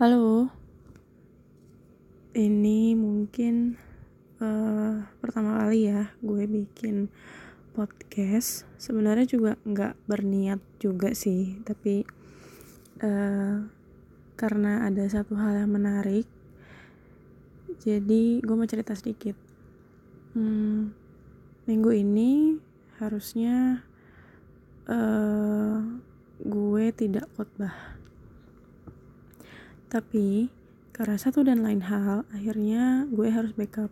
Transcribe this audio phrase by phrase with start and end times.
[0.00, 0.48] Halo,
[2.32, 3.76] ini mungkin
[4.40, 7.12] uh, pertama kali ya gue bikin
[7.76, 8.64] podcast.
[8.80, 12.08] Sebenarnya juga nggak berniat juga sih, tapi
[13.04, 13.60] uh,
[14.40, 16.24] karena ada satu hal yang menarik,
[17.84, 19.36] jadi gue mau cerita sedikit.
[20.32, 20.96] Hmm,
[21.68, 22.56] minggu ini
[23.04, 23.84] harusnya
[24.88, 25.76] uh,
[26.40, 27.99] gue tidak khotbah
[29.90, 30.46] tapi
[30.94, 33.90] karena satu dan lain hal akhirnya gue harus backup.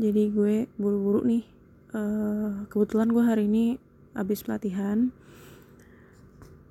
[0.00, 1.44] Jadi gue buru-buru nih
[1.92, 3.76] uh, kebetulan gue hari ini
[4.16, 5.12] habis pelatihan.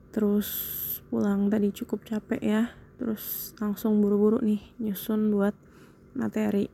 [0.09, 0.49] Terus
[1.13, 2.63] pulang tadi cukup capek ya
[2.97, 5.53] terus langsung buru-buru nih nyusun buat
[6.17, 6.73] materi.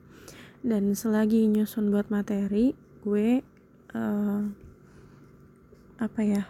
[0.63, 2.71] Dan selagi nyusun buat materi
[3.03, 3.43] gue
[3.91, 4.41] uh,
[5.99, 6.47] apa ya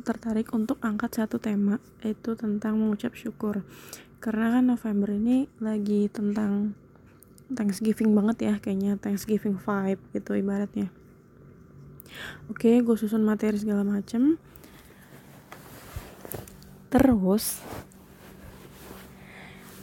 [0.00, 3.60] tertarik untuk angkat satu tema itu tentang mengucap syukur
[4.20, 6.76] karena kan November ini lagi tentang
[7.50, 10.92] Thanksgiving banget ya kayaknya Thanksgiving vibe gitu ibaratnya.
[12.52, 14.36] Oke gue susun materi segala macem.
[16.92, 17.64] Terus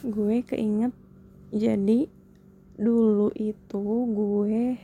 [0.06, 0.94] gue keinget
[1.50, 2.06] jadi
[2.78, 3.82] dulu itu
[4.14, 4.78] gue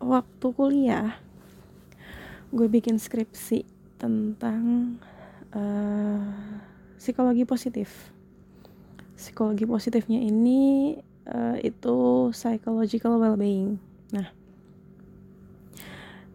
[0.00, 1.20] waktu kuliah
[2.48, 3.68] gue bikin skripsi
[4.00, 4.96] tentang
[5.52, 6.24] uh,
[6.96, 8.13] psikologi positif
[9.24, 10.92] psikologi positifnya ini
[11.24, 13.80] uh, itu psychological well-being.
[14.12, 14.28] Nah,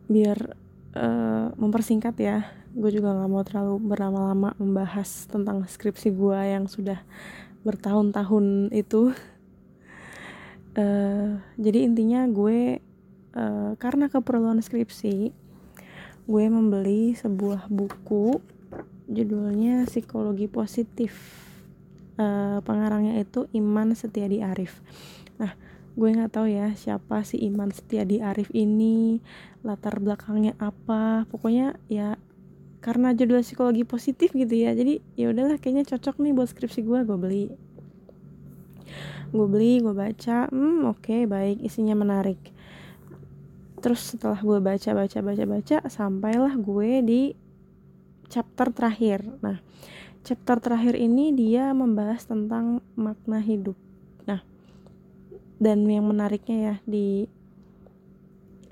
[0.09, 0.57] biar
[0.97, 6.97] uh, mempersingkat ya, gue juga nggak mau terlalu berlama-lama membahas tentang skripsi gue yang sudah
[7.61, 9.13] bertahun-tahun itu.
[10.73, 12.81] Uh, jadi intinya gue
[13.37, 15.29] uh, karena keperluan skripsi,
[16.25, 18.41] gue membeli sebuah buku
[19.09, 21.13] judulnya psikologi positif
[22.19, 24.83] uh, pengarangnya itu Iman Setiadi Arif
[25.39, 25.55] nah
[25.99, 29.19] gue nggak tahu ya siapa si Iman Setiadi Arif ini
[29.67, 31.27] latar belakangnya apa.
[31.27, 32.15] Pokoknya ya
[32.79, 36.99] karena judul psikologi positif gitu ya jadi ya udahlah kayaknya cocok nih buat skripsi gue
[37.03, 37.45] gue beli.
[39.35, 42.39] Gue beli gue baca hmm oke okay, baik isinya menarik.
[43.83, 47.21] Terus setelah gue baca baca baca baca sampailah gue di
[48.31, 49.27] chapter terakhir.
[49.43, 49.59] Nah
[50.23, 53.75] chapter terakhir ini dia membahas tentang makna hidup.
[54.27, 54.43] Nah,
[55.59, 57.27] dan yang menariknya ya di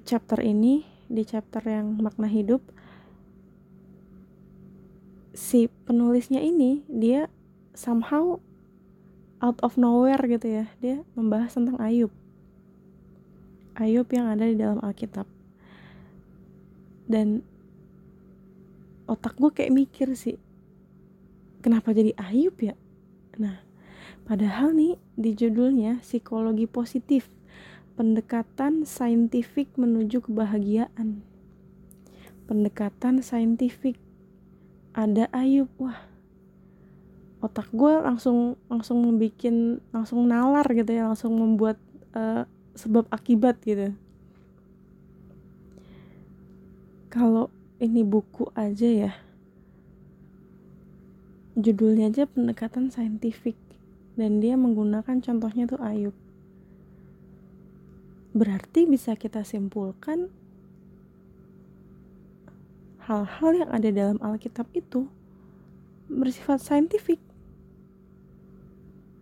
[0.07, 2.63] chapter ini, di chapter yang makna hidup,
[5.35, 7.29] si penulisnya ini dia
[7.77, 8.39] somehow
[9.37, 12.09] out of nowhere gitu ya, dia membahas tentang Ayub.
[13.77, 15.29] Ayub yang ada di dalam Alkitab.
[17.05, 17.45] Dan
[19.05, 20.41] otak gue kayak mikir sih,
[21.67, 22.79] kenapa jadi Ayub ya?
[23.35, 23.59] Nah
[24.23, 27.27] padahal nih di judulnya psikologi positif
[27.99, 31.19] pendekatan saintifik menuju kebahagiaan.
[32.47, 33.99] Pendekatan saintifik.
[34.95, 36.07] Ada Ayub wah.
[37.43, 39.43] Otak gue langsung langsung membuat
[39.91, 41.75] langsung nalar gitu ya langsung membuat
[42.15, 42.47] uh,
[42.79, 43.91] sebab akibat gitu.
[47.11, 47.51] Kalau
[47.83, 49.26] ini buku aja ya
[51.57, 53.57] judulnya aja pendekatan saintifik
[54.13, 56.13] dan dia menggunakan contohnya tuh Ayub.
[58.37, 60.29] Berarti bisa kita simpulkan
[63.09, 65.09] hal-hal yang ada dalam Alkitab itu
[66.07, 67.19] bersifat saintifik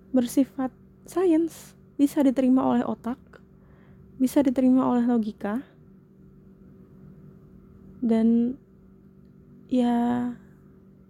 [0.09, 0.73] bersifat
[1.05, 3.19] sains bisa diterima oleh otak
[4.17, 5.61] bisa diterima oleh logika
[8.01, 8.57] dan
[9.67, 10.29] ya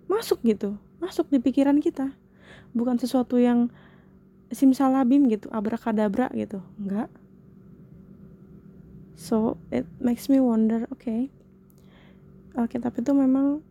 [0.09, 0.75] masuk gitu
[1.05, 2.09] masuk di pikiran kita.
[2.73, 3.69] Bukan sesuatu yang
[4.49, 6.65] simsalabim gitu abrakadabra gitu.
[6.81, 7.13] Enggak.
[9.15, 11.31] So it makes me wonder oke okay,
[12.57, 13.63] Alkitab itu memang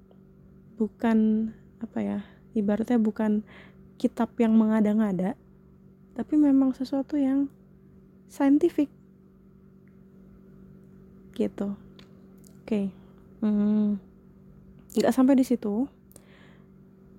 [0.81, 1.51] bukan
[1.85, 2.19] apa ya
[2.57, 3.45] ibaratnya bukan
[4.01, 5.37] kitab yang mengada-ngada
[6.15, 7.51] tapi memang sesuatu yang
[8.31, 8.89] scientific.
[11.35, 11.75] Gitu.
[12.65, 12.85] Oke okay.
[13.45, 14.01] hmm,
[14.97, 15.91] nggak sampai di situ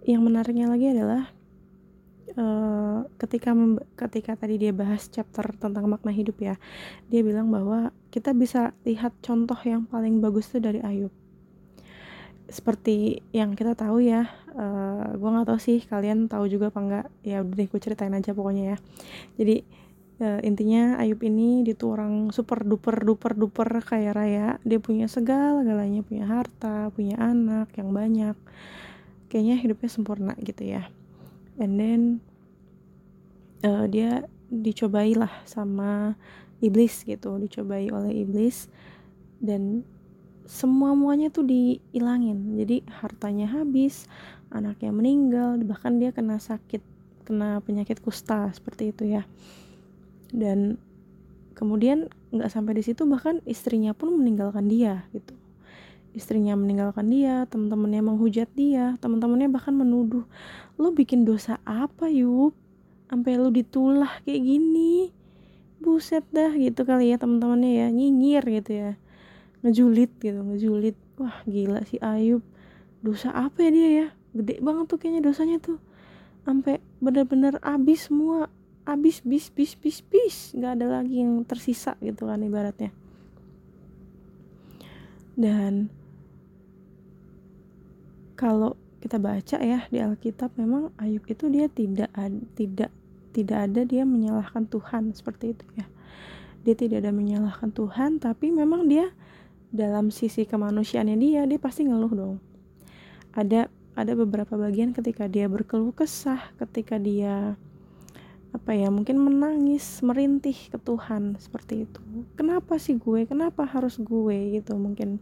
[0.06, 1.34] yang menariknya lagi adalah
[2.38, 3.58] uh, ketika
[3.98, 6.56] ketika tadi dia bahas chapter tentang makna hidup ya
[7.10, 11.12] dia bilang bahwa kita bisa lihat contoh yang paling bagus tuh dari Ayub.
[12.46, 14.62] Seperti yang kita tahu ya uh,
[15.10, 18.14] eh, gue nggak tahu sih kalian tahu juga apa enggak ya udah deh gue ceritain
[18.14, 18.78] aja pokoknya ya.
[19.42, 19.56] Jadi
[20.22, 24.62] uh, intinya Ayub ini dia tuh orang super duper duper duper kaya raya.
[24.62, 28.38] Dia punya segala galanya punya harta punya anak yang banyak
[29.36, 30.88] kayaknya hidupnya sempurna gitu ya.
[31.60, 32.24] And then
[33.68, 36.16] uh, dia dicobailah sama
[36.64, 38.72] iblis gitu dicobai oleh iblis.
[39.44, 39.84] Dan
[40.48, 44.08] semua muanya tuh dihilangin jadi hartanya habis
[44.56, 46.80] anaknya meninggal bahkan dia kena sakit
[47.28, 49.28] kena penyakit kusta seperti itu ya.
[50.32, 50.80] Dan
[51.60, 55.36] kemudian nggak sampai di situ bahkan istrinya pun meninggalkan dia gitu
[56.16, 60.24] istrinya meninggalkan dia teman-temannya menghujat dia teman-temannya bahkan menuduh
[60.80, 62.56] lo bikin dosa apa yuk
[63.10, 65.14] sampai lo ditulah kayak gini?
[65.80, 68.92] Buset dah gitu kali ya teman-temannya ya nyinyir gitu ya.
[69.62, 70.98] Ngejulit gitu ngejulit.
[71.22, 72.42] Wah gila si Ayub.
[73.06, 74.08] Dosa apa ya dia ya?
[74.34, 75.78] Gede banget tuh kayaknya dosanya tuh.
[76.44, 78.50] Sampai bener-bener abis semua.
[78.86, 80.54] Abis bis bis bis bis.
[80.58, 82.90] Nggak ada lagi yang tersisa gitu kan ibaratnya.
[85.36, 85.92] Dan
[88.36, 92.10] kalau kita baca ya di Alkitab memang Ayub itu dia tidak
[92.58, 92.92] tidak
[93.32, 95.86] tidak ada dia menyalahkan Tuhan seperti itu ya.
[96.66, 99.12] Dia tidak ada menyalahkan Tuhan tapi memang dia
[99.70, 102.38] dalam sisi kemanusiaannya dia dia pasti ngeluh dong.
[103.38, 107.56] Ada ada beberapa bagian ketika dia berkeluh kesah ketika dia
[108.56, 112.02] apa ya mungkin menangis merintih ke Tuhan seperti itu.
[112.34, 113.28] Kenapa sih gue?
[113.30, 114.58] Kenapa harus gue?
[114.58, 115.22] Gitu mungkin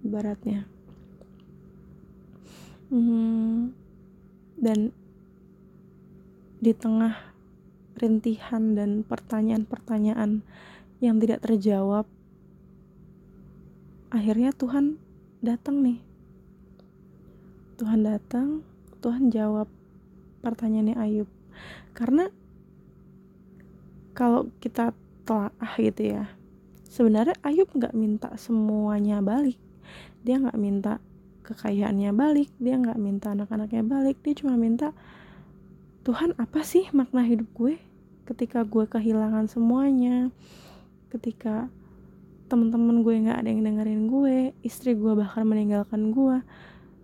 [0.00, 0.77] ibaratnya
[2.90, 3.72] hmm,
[4.58, 4.90] dan
[6.58, 7.14] di tengah
[7.98, 10.42] rintihan dan pertanyaan-pertanyaan
[10.98, 12.06] yang tidak terjawab
[14.10, 14.98] akhirnya Tuhan
[15.44, 16.00] datang nih.
[17.78, 18.66] Tuhan datang
[18.98, 19.70] Tuhan jawab
[20.42, 21.30] pertanyaannya Ayub.
[21.94, 22.26] Karena
[24.14, 24.90] kalau kita
[25.22, 26.26] telah gitu ya
[26.88, 29.60] sebenarnya Ayub nggak minta semuanya balik.
[30.26, 30.98] Dia nggak minta
[31.48, 34.92] kekayaannya balik dia nggak minta anak-anaknya balik dia cuma minta
[36.04, 37.76] Tuhan apa sih makna hidup gue?
[38.28, 40.28] Ketika gue kehilangan semuanya
[41.08, 41.72] ketika
[42.48, 46.40] teman-teman gue nggak ada yang dengerin gue istri gue bahkan meninggalkan gue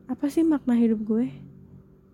[0.08, 1.32] apa sih makna hidup gue?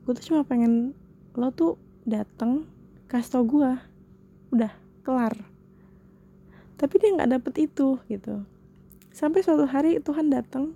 [0.07, 0.95] Gue tuh cuma pengen
[1.35, 2.67] lo tuh datang
[3.07, 3.71] kasih tau gue
[4.51, 4.73] udah
[5.07, 5.35] kelar.
[6.75, 8.43] Tapi dia nggak dapet itu gitu.
[9.15, 10.75] Sampai suatu hari Tuhan datang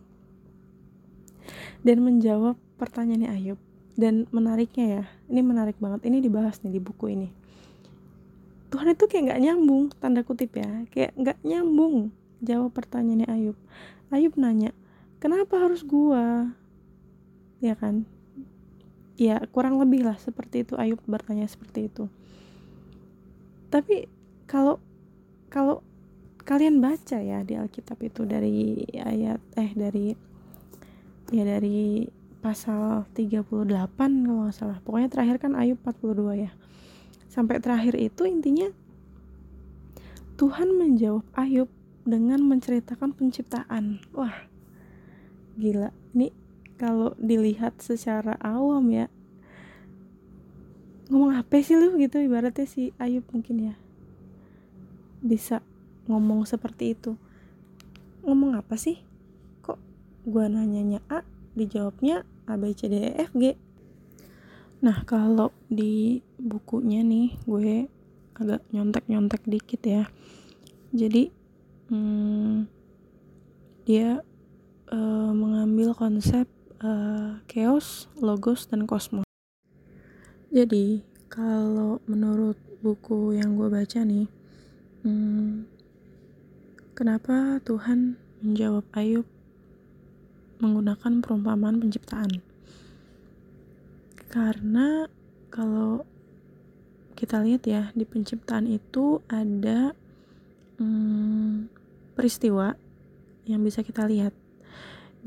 [1.86, 3.60] dan menjawab pertanyaannya Ayub.
[3.94, 6.02] Dan menariknya ya ini menarik banget.
[6.10, 7.28] Ini dibahas nih di buku ini.
[8.74, 10.82] Tuhan itu kayak nggak nyambung tanda kutip ya.
[10.90, 12.10] Kayak nggak nyambung
[12.42, 13.56] jawab pertanyaannya Ayub.
[14.10, 14.74] Ayub nanya
[15.22, 16.50] kenapa harus gua?
[17.62, 18.04] Ya kan?
[19.14, 20.74] Ya kurang lebih lah seperti itu.
[20.74, 22.10] Ayub bertanya seperti itu.
[23.70, 24.10] Tapi
[24.50, 24.82] kalau
[25.48, 25.86] kalau
[26.44, 30.12] kalian baca ya di Alkitab itu dari ayat eh dari
[31.32, 32.08] ya dari
[32.44, 33.64] pasal 38
[33.96, 34.78] kalau nggak salah.
[34.84, 36.52] Pokoknya terakhir kan Ayub 42 ya.
[37.32, 38.68] Sampai terakhir itu intinya
[40.36, 41.72] Tuhan menjawab Ayub
[42.04, 44.04] dengan menceritakan penciptaan.
[44.12, 44.44] Wah
[45.56, 45.88] gila.
[46.12, 46.28] Ini
[46.76, 49.06] kalau dilihat secara awam ya
[51.08, 52.20] ngomong apa sih lu gitu?
[52.20, 53.74] Ibaratnya si Ayub mungkin ya
[55.24, 55.64] bisa
[56.12, 57.16] ngomong seperti itu.
[58.20, 59.00] Ngomong apa sih
[60.24, 61.22] gua nanyanya A
[61.54, 63.54] dijawabnya A B C D E F G
[64.84, 67.88] nah kalau di bukunya nih gue
[68.36, 70.04] agak nyontek-nyontek dikit ya
[70.92, 71.32] jadi
[71.88, 72.68] hmm,
[73.88, 74.20] dia
[74.92, 76.44] uh, mengambil konsep
[76.84, 79.28] uh, chaos, logos, dan kosmos.
[80.54, 84.30] Jadi, kalau menurut buku yang gue baca nih,
[85.04, 85.68] Hmm,
[86.96, 89.28] kenapa Tuhan menjawab Ayub
[90.64, 92.40] menggunakan perumpamaan penciptaan?
[94.32, 95.04] Karena
[95.52, 96.08] kalau
[97.14, 99.92] kita lihat ya di penciptaan itu ada
[100.80, 101.68] hmm,
[102.16, 102.74] peristiwa
[103.44, 104.32] yang bisa kita lihat.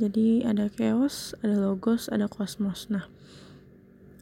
[0.02, 2.90] Jadi ada chaos, ada logos, ada kosmos.
[2.90, 3.06] Nah,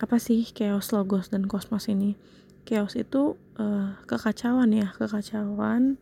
[0.03, 2.19] apa sih chaos, logos, dan kosmos ini?
[2.65, 6.01] chaos itu uh, kekacauan ya kekacauan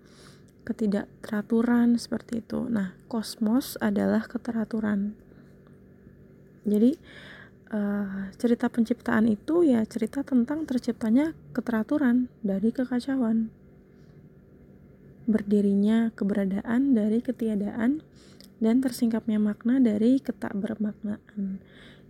[0.63, 2.67] ketidakteraturan seperti itu.
[2.67, 5.15] Nah kosmos adalah keteraturan.
[6.63, 6.95] Jadi
[7.75, 13.51] uh, cerita penciptaan itu ya cerita tentang terciptanya keteraturan dari kekacauan.
[15.23, 18.03] Berdirinya keberadaan dari ketiadaan
[18.63, 21.59] dan tersingkapnya makna dari ketak bermaknaan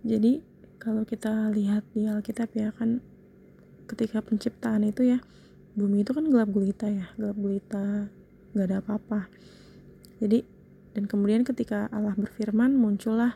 [0.06, 0.44] jadi
[0.78, 3.00] kalau kita lihat di Alkitab ya kan
[3.90, 5.18] ketika penciptaan itu ya
[5.74, 8.06] bumi itu kan gelap gulita ya gelap gulita
[8.54, 9.26] nggak ada apa-apa.
[10.22, 10.46] Jadi
[10.94, 13.34] dan kemudian ketika Allah berfirman muncullah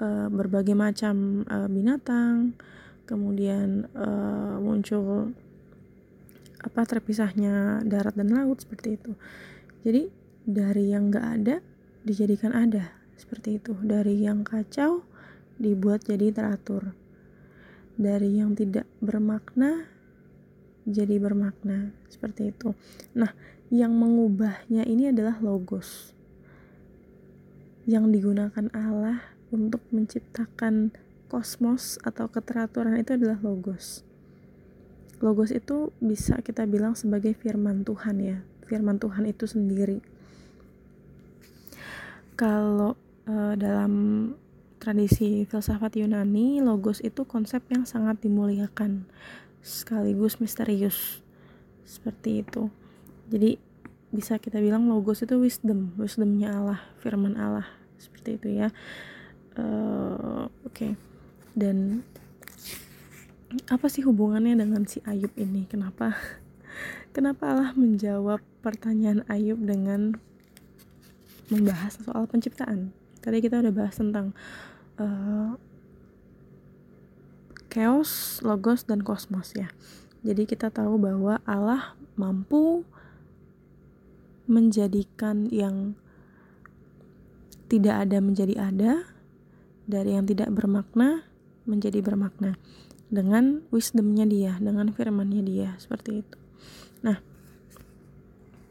[0.00, 2.56] uh, berbagai macam uh, binatang
[3.06, 5.30] kemudian uh, muncul
[6.66, 9.14] apa terpisahnya darat dan laut seperti itu.
[9.86, 10.10] Jadi
[10.42, 11.56] dari yang gak ada
[12.02, 13.78] dijadikan ada seperti itu.
[13.78, 15.06] Dari yang kacau
[15.62, 16.90] dibuat jadi teratur.
[17.94, 19.86] Dari yang tidak bermakna
[20.86, 22.74] jadi bermakna seperti itu.
[23.14, 23.30] Nah
[23.72, 26.14] yang mengubahnya ini adalah logos
[27.86, 29.22] yang digunakan Allah
[29.54, 30.94] untuk menciptakan
[31.26, 34.06] kosmos atau keteraturan itu adalah logos
[35.18, 40.02] logos itu bisa kita bilang sebagai firman Tuhan ya firman Tuhan itu sendiri
[42.36, 42.92] kalau
[43.24, 43.92] uh, dalam
[44.76, 49.08] tradisi filsafat Yunani, logos itu konsep yang sangat dimuliakan,
[49.64, 51.24] sekaligus misterius.
[51.82, 52.68] Seperti itu.
[53.26, 53.58] Jadi
[54.14, 57.66] bisa kita bilang logos itu wisdom, wisdomnya Allah, firman Allah,
[57.98, 58.68] seperti itu ya.
[59.56, 60.92] Uh, Oke, okay.
[61.56, 62.06] dan
[63.72, 65.66] apa sih hubungannya dengan si Ayub ini?
[65.66, 66.14] Kenapa?
[67.16, 70.20] Kenapa Allah menjawab pertanyaan Ayub dengan
[71.50, 72.92] membahas soal penciptaan?
[73.24, 74.36] Tadi kita udah bahas tentang
[75.02, 75.58] uh,
[77.72, 79.72] chaos, logos, dan kosmos ya.
[80.22, 82.86] Jadi kita tahu bahwa Allah mampu
[84.46, 85.98] menjadikan yang
[87.66, 88.92] tidak ada menjadi ada,
[89.86, 91.26] dari yang tidak bermakna
[91.66, 92.54] menjadi bermakna
[93.10, 96.38] dengan wisdomnya dia, dengan firmannya dia, seperti itu.
[97.02, 97.22] Nah,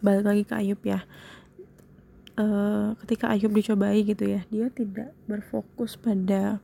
[0.03, 1.03] balik lagi ke Ayub ya.
[2.35, 6.59] Uh, ketika Ayub dicobai gitu ya, dia tidak berfokus pada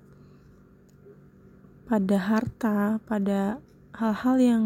[1.87, 3.59] pada harta, pada
[3.95, 4.63] hal-hal yang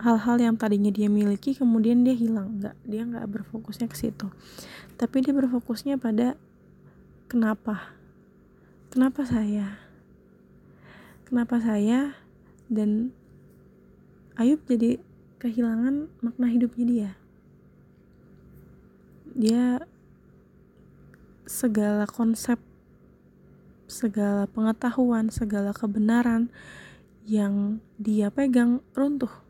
[0.00, 2.56] hal-hal yang tadinya dia miliki kemudian dia hilang.
[2.58, 4.32] Nggak dia nggak berfokusnya ke situ.
[4.96, 6.40] Tapi dia berfokusnya pada
[7.28, 7.92] kenapa?
[8.88, 9.76] Kenapa saya?
[11.28, 12.16] Kenapa saya
[12.66, 13.14] dan
[14.40, 14.98] Ayub jadi
[15.38, 17.10] kehilangan makna hidupnya dia?
[19.36, 19.64] Dia
[21.44, 22.58] segala konsep
[23.90, 26.46] segala pengetahuan segala kebenaran
[27.26, 29.49] yang dia pegang runtuh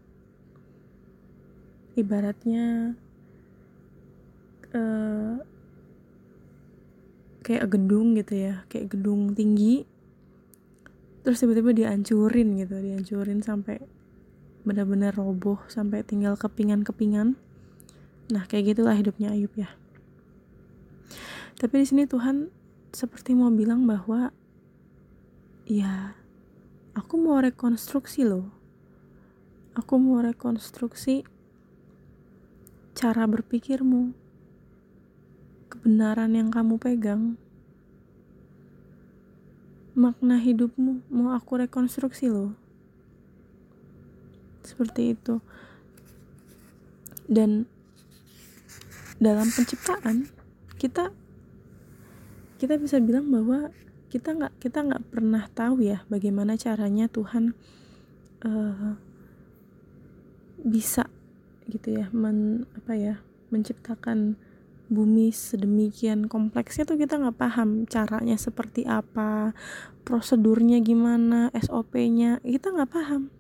[1.99, 2.95] ibaratnya
[4.75, 5.35] uh,
[7.43, 9.89] kayak gedung gitu ya kayak gedung tinggi
[11.27, 13.83] terus tiba-tiba dihancurin gitu dihancurin sampai
[14.63, 17.35] benar-benar roboh sampai tinggal kepingan-kepingan
[18.31, 19.75] Nah, kayak gitulah hidupnya Ayub ya.
[21.59, 22.47] Tapi di sini Tuhan
[22.95, 24.31] seperti mau bilang bahwa
[25.67, 26.15] ya
[26.95, 28.55] aku mau rekonstruksi loh.
[29.75, 31.27] Aku mau rekonstruksi
[32.95, 34.13] cara berpikirmu.
[35.71, 37.39] Kebenaran yang kamu pegang.
[39.95, 42.55] Makna hidupmu mau aku rekonstruksi loh.
[44.67, 45.39] Seperti itu.
[47.31, 47.67] Dan
[49.21, 50.27] dalam penciptaan
[50.81, 51.13] kita
[52.57, 53.69] kita bisa bilang bahwa
[54.09, 57.53] kita nggak kita nggak pernah tahu ya bagaimana caranya Tuhan
[58.43, 58.97] uh,
[60.65, 61.07] bisa
[61.73, 63.15] gitu ya men apa ya
[63.55, 64.35] menciptakan
[64.91, 69.55] bumi sedemikian kompleksnya tuh kita nggak paham caranya seperti apa
[70.03, 73.31] prosedurnya gimana SOP-nya kita nggak paham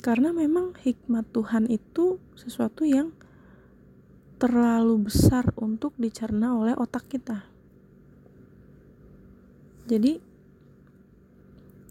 [0.00, 3.10] karena memang hikmat Tuhan itu sesuatu yang
[4.38, 7.48] terlalu besar untuk dicerna oleh otak kita.
[9.90, 10.22] Jadi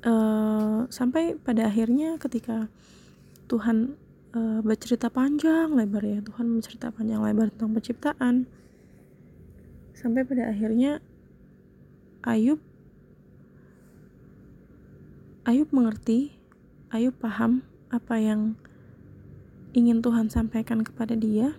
[0.05, 2.69] uh, sampai pada akhirnya ketika
[3.49, 3.97] Tuhan
[4.37, 8.35] uh, bercerita panjang lebar ya, Tuhan bercerita panjang lebar tentang penciptaan,
[9.97, 11.01] sampai pada akhirnya
[12.25, 12.61] Ayub
[15.45, 16.33] Ayub mengerti,
[16.89, 17.61] Ayub paham
[17.93, 18.57] apa yang
[19.77, 21.53] ingin Tuhan sampaikan kepada dia.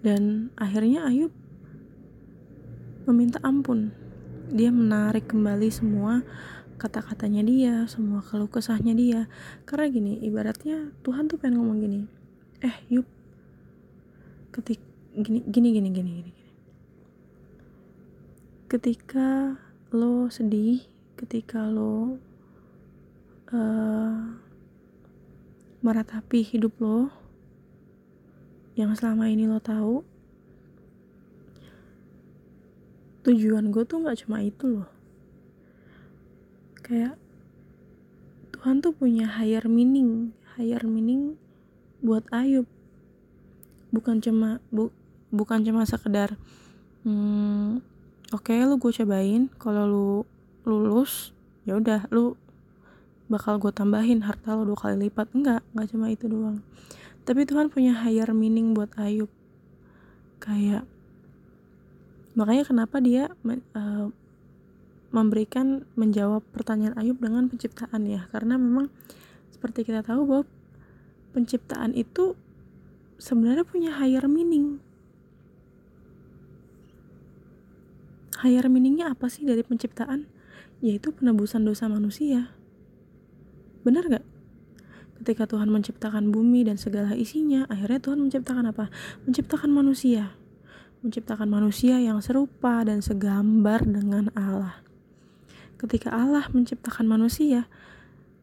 [0.00, 1.36] Dan akhirnya Ayub
[3.08, 3.90] meminta ampun.
[4.52, 6.22] Dia menarik kembali semua
[6.82, 9.30] kata-katanya dia, semua keluh kesahnya dia.
[9.62, 12.00] Karena gini, ibaratnya Tuhan tuh pengen ngomong gini.
[12.58, 13.06] Eh, Yub.
[14.50, 14.82] Ketik
[15.14, 16.32] gini gini gini gini gini.
[18.66, 19.54] Ketika
[19.94, 20.82] lo sedih,
[21.14, 22.18] ketika lo
[23.54, 24.18] uh,
[25.86, 27.14] meratapi hidup lo
[28.74, 30.02] yang selama ini lo tahu
[33.22, 34.88] tujuan gue tuh nggak cuma itu loh.
[36.82, 37.14] Kayak
[38.54, 41.38] Tuhan tuh punya higher meaning higher meaning
[42.02, 42.66] buat Ayub.
[43.94, 44.90] Bukan cuma bu,
[45.30, 46.34] bukan cuma sekedar
[47.06, 47.82] hmm,
[48.30, 50.08] oke okay, lu gue cobain kalau lu
[50.62, 51.34] lulus
[51.66, 52.38] ya udah lu
[53.30, 55.32] bakal gue tambahin harta lo dua kali lipat.
[55.32, 56.60] Enggak enggak cuma itu doang.
[57.22, 59.30] Tapi Tuhan punya higher meaning buat Ayub.
[60.42, 60.84] Kayak
[62.32, 63.32] makanya kenapa dia
[63.76, 64.08] uh,
[65.12, 68.26] memberikan menjawab pertanyaan Ayub dengan penciptaan ya?
[68.32, 68.88] Karena memang
[69.52, 70.44] seperti kita tahu bahwa
[71.36, 72.34] penciptaan itu
[73.20, 74.80] sebenarnya punya higher meaning.
[78.40, 80.26] Higher meaningnya apa sih dari penciptaan?
[80.82, 82.50] Yaitu penebusan dosa manusia.
[83.86, 84.26] Benar gak?
[85.22, 88.90] ketika Tuhan menciptakan bumi dan segala isinya akhirnya Tuhan menciptakan apa?
[89.22, 90.34] menciptakan manusia
[91.02, 94.78] menciptakan manusia yang serupa dan segambar dengan Allah.
[95.76, 97.66] Ketika Allah menciptakan manusia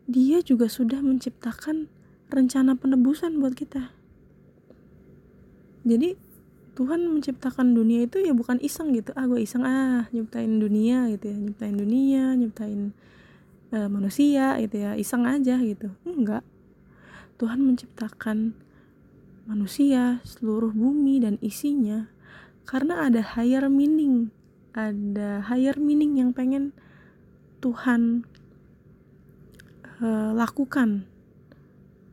[0.10, 1.86] dia juga sudah menciptakan
[2.34, 3.94] rencana penebusan buat kita.
[5.86, 6.18] Jadi
[6.74, 9.14] Tuhan menciptakan dunia itu ya bukan iseng gitu.
[9.14, 11.38] Ah gue iseng ah nyiptain dunia gitu ya.
[11.38, 12.92] Nyiptain dunia nyiptain
[13.70, 14.98] uh, manusia gitu ya.
[14.98, 15.94] Iseng aja gitu.
[16.10, 16.42] Enggak.
[17.38, 18.58] Tuhan menciptakan
[19.46, 22.10] manusia seluruh bumi dan isinya
[22.70, 24.30] karena ada higher meaning
[24.78, 26.70] ada higher meaning yang pengen
[27.66, 28.30] Tuhan
[29.98, 31.10] uh, lakukan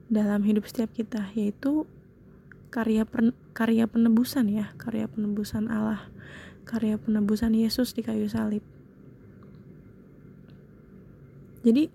[0.08, 1.84] dalam hidup setiap kita yaitu
[2.72, 6.08] karya pen, karya penebusan ya karya penebusan Allah
[6.66, 8.60] karya penebusan Yesus di kayu salib.
[11.62, 11.86] Jadi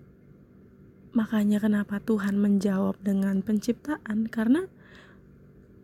[1.12, 4.32] makanya kenapa Tuhan menjawab dengan penciptaan?
[4.32, 4.64] Karena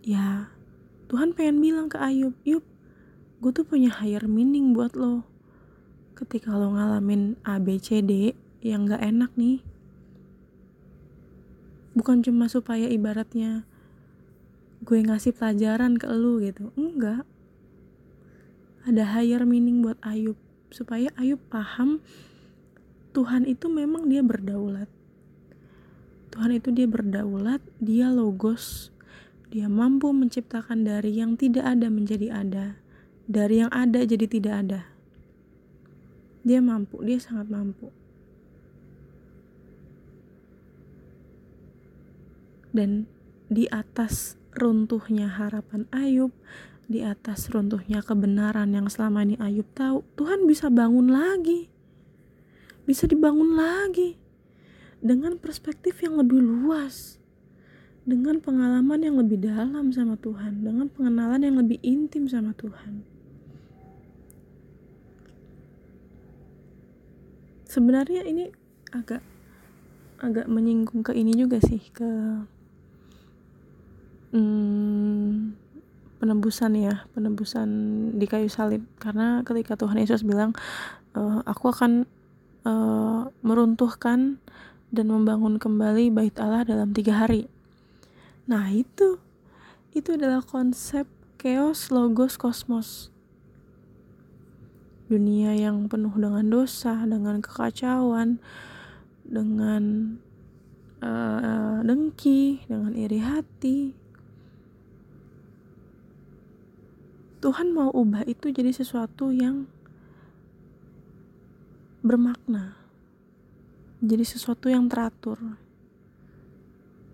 [0.00, 0.48] ya
[1.08, 2.64] Tuhan pengen bilang ke Ayub Yub
[3.38, 5.24] gue tuh punya higher meaning buat lo.
[6.18, 9.62] Ketika lo ngalamin A B C D yang gak enak nih
[11.94, 13.66] bukan cuma supaya ibaratnya
[14.86, 17.26] gue ngasih pelajaran ke lu gitu enggak.
[18.86, 20.36] Ada higher meaning buat Ayub
[20.68, 22.04] supaya Ayub paham
[23.16, 24.86] Tuhan itu memang dia berdaulat.
[26.28, 28.92] Tuhan itu dia berdaulat dia logos
[29.48, 32.66] dia mampu menciptakan dari yang tidak ada menjadi ada
[33.28, 34.80] dari yang ada jadi tidak ada
[36.44, 37.88] dia mampu dia sangat mampu
[42.72, 43.08] dan
[43.48, 46.30] di atas runtuhnya harapan Ayub,
[46.88, 51.68] di atas runtuhnya kebenaran yang selama ini Ayub tahu, Tuhan bisa bangun lagi.
[52.88, 54.16] Bisa dibangun lagi
[55.04, 57.20] dengan perspektif yang lebih luas.
[58.08, 63.04] Dengan pengalaman yang lebih dalam sama Tuhan, dengan pengenalan yang lebih intim sama Tuhan.
[67.68, 68.48] Sebenarnya ini
[68.96, 69.20] agak
[70.24, 72.10] agak menyinggung ke ini juga sih ke
[74.32, 75.54] hmm,
[76.18, 77.68] penebusan ya penebusan
[78.18, 80.50] di kayu salib karena ketika Tuhan Yesus bilang
[81.14, 82.04] e, aku akan
[82.66, 82.72] e,
[83.46, 84.42] meruntuhkan
[84.90, 87.46] dan membangun kembali bait Allah dalam tiga hari
[88.48, 89.20] nah itu.
[89.92, 91.04] Itu adalah konsep
[91.36, 93.12] chaos logos kosmos.
[95.08, 98.40] Dunia yang penuh dengan dosa dengan kekacauan
[99.28, 100.16] dengan
[101.04, 103.78] uh, dengki dengan iri hati.
[107.38, 109.70] Tuhan mau ubah itu jadi sesuatu yang
[112.02, 112.74] bermakna,
[114.02, 115.38] jadi sesuatu yang teratur,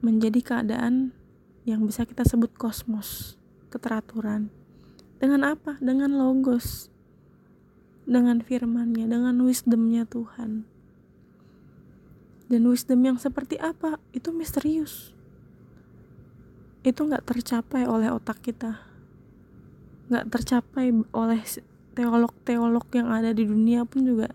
[0.00, 1.12] menjadi keadaan
[1.64, 3.40] yang bisa kita sebut kosmos,
[3.72, 4.52] keteraturan.
[5.20, 5.80] Dengan apa?
[5.80, 6.92] Dengan logos,
[8.04, 10.68] dengan firmannya, dengan wisdomnya Tuhan.
[12.48, 13.96] Dan wisdom yang seperti apa?
[14.12, 15.16] Itu misterius.
[16.84, 18.94] Itu nggak tercapai oleh otak kita
[20.04, 21.40] nggak tercapai oleh
[21.96, 24.28] teolog-teolog yang ada di dunia pun juga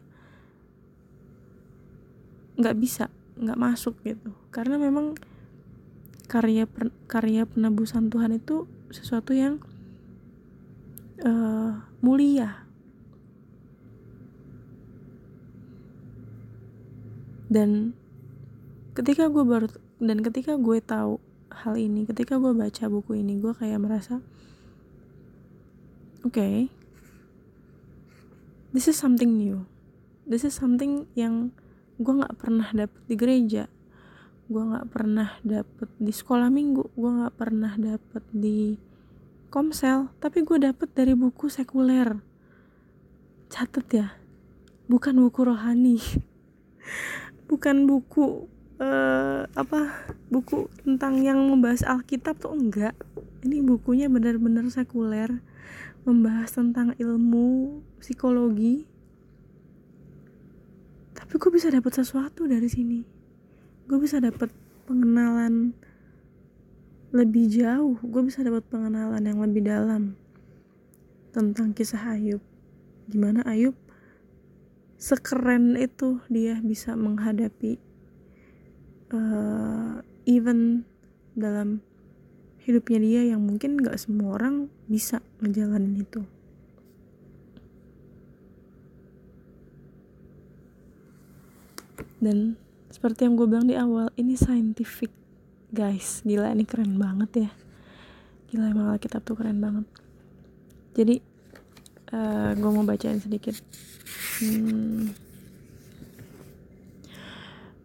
[2.57, 3.07] nggak bisa
[3.39, 5.13] nggak masuk gitu karena memang
[6.29, 9.57] karya per, karya penebusan Tuhan itu sesuatu yang
[11.25, 12.69] uh, mulia.
[17.49, 17.97] Dan
[18.93, 21.17] ketika gue baru dan ketika gue tahu
[21.49, 24.21] hal ini ketika gue baca buku ini gue kayak merasa
[26.21, 26.69] okay
[28.69, 29.65] this is something new.
[30.29, 31.49] This is something yang
[31.97, 33.65] gue nggak pernah dapet di gereja
[34.49, 38.81] gue nggak pernah dapet di sekolah minggu gue nggak pernah dapet di
[39.53, 42.17] komsel tapi gue dapet dari buku sekuler.
[43.49, 44.07] Catet ya
[44.89, 46.01] bukan buku rohani.
[47.49, 48.45] Bukan buku
[48.77, 52.93] uh, apa buku tentang yang membahas Alkitab tuh enggak.
[53.41, 55.41] Ini bukunya benar-benar sekuler
[56.05, 58.85] membahas tentang ilmu psikologi.
[61.17, 63.18] Tapi gue bisa dapat sesuatu dari sini
[63.89, 64.53] gue bisa dapat
[64.85, 65.73] pengenalan
[67.09, 67.97] lebih jauh.
[68.05, 70.13] Gue bisa dapat pengenalan yang lebih dalam
[71.33, 72.41] tentang kisah Ayub.
[73.09, 73.73] Gimana Ayub
[75.01, 77.81] sekeren itu dia bisa menghadapi
[79.09, 80.85] uh, even
[81.33, 81.81] dalam
[82.61, 86.21] hidupnya dia yang mungkin gak semua orang bisa ngejalanin itu.
[92.19, 95.13] Dan seperti yang gue bilang di awal ini scientific
[95.69, 96.25] guys.
[96.25, 97.49] Gila ini keren banget ya.
[98.49, 99.85] Gila emang Alkitab tuh keren banget.
[100.97, 101.15] Jadi
[102.13, 103.55] uh, gue mau bacain sedikit.
[104.41, 105.13] Hmm,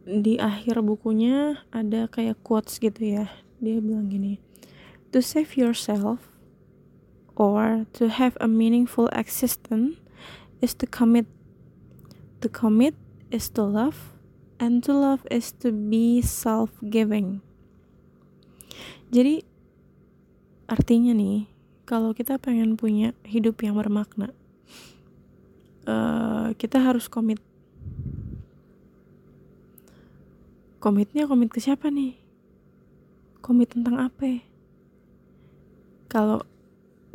[0.04, 3.28] di akhir bukunya ada kayak quotes gitu ya.
[3.60, 4.40] Dia bilang gini
[5.14, 6.18] to save yourself
[7.36, 9.94] or to have a meaningful existence
[10.60, 11.24] is to commit
[12.42, 12.98] to commit
[13.30, 14.13] is to love
[14.58, 17.40] and to love is to be self-giving.
[19.14, 19.46] Jadi
[20.66, 21.46] artinya nih
[21.84, 24.32] kalau kita pengen punya hidup yang bermakna
[25.88, 27.40] uh, kita harus komit.
[30.80, 32.12] Komitnya komit ke siapa nih?
[33.40, 34.44] Komit tentang apa?
[36.12, 36.44] Kalau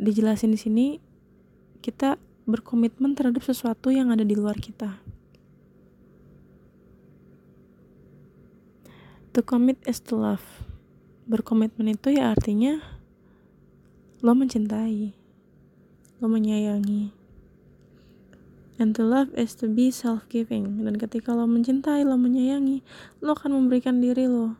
[0.00, 0.86] dijelasin di sini
[1.78, 2.18] kita
[2.50, 4.98] berkomitmen terhadap sesuatu yang ada di luar kita.
[9.30, 10.42] To commit is to love.
[11.30, 12.82] Berkomitmen itu ya artinya
[14.26, 15.14] lo mencintai,
[16.18, 17.14] lo menyayangi.
[18.82, 20.82] And to love is to be self-giving.
[20.82, 22.82] Dan ketika lo mencintai, lo menyayangi,
[23.22, 24.58] lo akan memberikan diri lo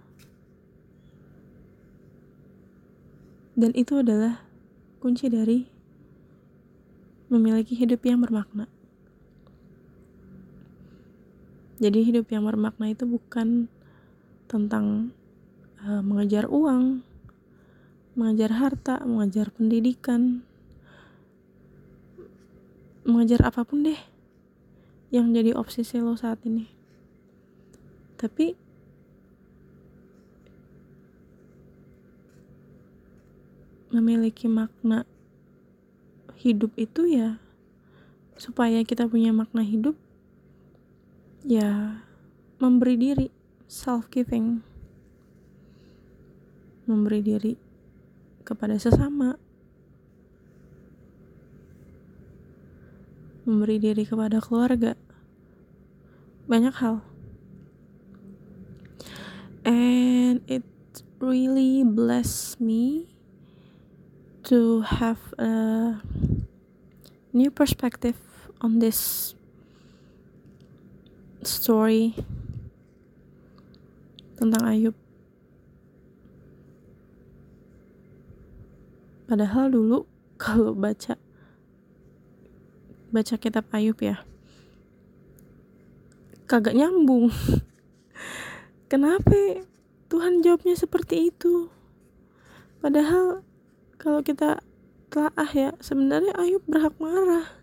[3.59, 4.41] Dan itu adalah
[5.03, 5.67] kunci dari
[7.27, 8.71] memiliki hidup yang bermakna.
[11.83, 13.69] Jadi hidup yang bermakna itu bukan
[14.51, 15.15] tentang
[15.87, 17.07] uh, mengejar uang,
[18.19, 20.43] mengejar harta, mengejar pendidikan,
[23.07, 24.01] mengejar apa pun deh
[25.15, 26.67] yang jadi obsesi lo saat ini.
[28.19, 28.59] Tapi
[33.95, 35.07] memiliki makna
[36.39, 37.39] hidup itu ya
[38.39, 39.99] supaya kita punya makna hidup
[41.45, 42.01] ya
[42.63, 43.40] memberi diri
[43.71, 44.67] self giving
[46.91, 47.55] memberi diri
[48.43, 49.39] kepada sesama.
[53.47, 54.99] Memberi diri kepada keluarga.
[56.51, 57.07] Banyak hal.
[59.63, 60.67] And it
[61.23, 63.15] really bless me
[64.51, 66.03] to have a
[67.31, 68.19] new perspective
[68.59, 69.39] on this
[71.47, 72.19] story
[74.41, 74.97] tentang Ayub.
[79.29, 80.09] Padahal dulu
[80.43, 81.21] kalau baca
[83.13, 84.25] baca kitab Ayub ya
[86.49, 87.29] kagak nyambung.
[88.91, 89.63] Kenapa
[90.11, 91.71] Tuhan jawabnya seperti itu?
[92.83, 93.47] Padahal
[94.01, 94.59] kalau kita
[95.11, 97.61] telah ya sebenarnya Ayub berhak marah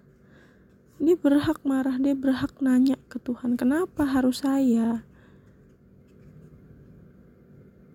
[1.00, 5.07] dia berhak marah dia berhak nanya ke Tuhan kenapa harus saya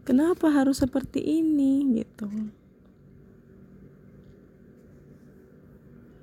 [0.03, 2.29] kenapa harus seperti ini gitu.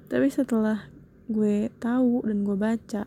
[0.10, 0.90] Tapi setelah
[1.30, 3.06] gue tahu dan gue baca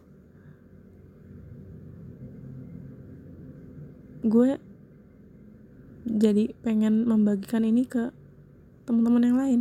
[4.22, 4.54] gue
[6.06, 8.14] jadi pengen membagikan ini ke
[8.86, 9.60] teman-teman yang lain.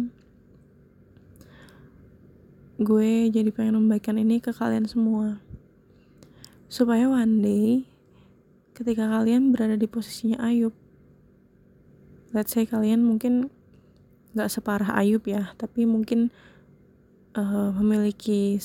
[2.82, 5.42] Gue jadi pengen membagikan ini ke kalian semua.
[6.70, 7.70] Supaya one day
[8.78, 10.74] ketika kalian berada di posisinya Ayub
[12.32, 13.52] let's say kalian mungkin
[14.32, 16.32] gak separah Ayub ya tapi mungkin
[17.36, 18.60] uh, memiliki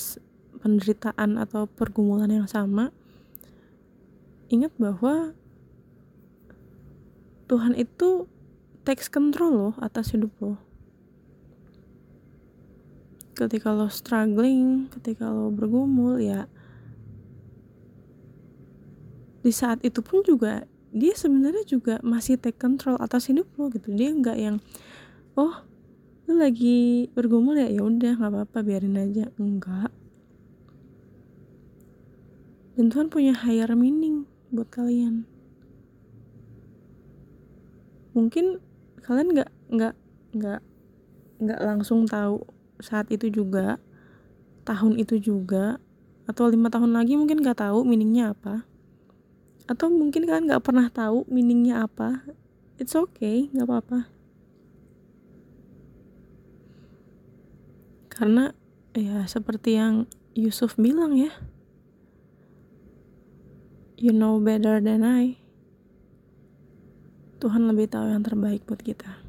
[0.62, 2.94] penderitaan atau pergumulan yang sama
[4.46, 5.34] ingat bahwa
[7.46, 8.26] Tuhan itu
[8.82, 10.58] takes control loh atas hidup lo.
[13.38, 16.50] Ketika lo struggling ketika lo bergumul ya
[19.46, 20.66] di saat itu pun juga
[20.96, 23.92] dia sebenarnya juga masih take control atas hidup lo gitu.
[23.92, 24.56] Dia nggak yang
[25.36, 25.60] oh
[26.26, 29.28] lo lagi bergumul ya ya udah nggak apa-apa biarin aja.
[29.36, 29.92] Enggak.
[32.80, 35.28] Dan Tuhan punya higher meaning buat kalian.
[38.16, 38.64] Mungkin
[39.04, 39.94] kalian nggak nggak
[40.32, 40.60] nggak
[41.44, 42.40] nggak langsung tahu
[42.80, 43.76] saat itu juga
[44.64, 45.76] tahun itu juga
[46.26, 48.66] atau lima tahun lagi mungkin gak tahu meaningnya apa
[49.66, 52.22] atau mungkin kan gak pernah tahu meaningnya apa.
[52.78, 54.06] It's okay gak apa-apa.
[58.08, 58.54] Karena
[58.96, 61.34] ya seperti yang Yusuf bilang ya.
[63.98, 65.36] You know better than I.
[67.42, 69.25] Tuhan lebih tahu yang terbaik buat kita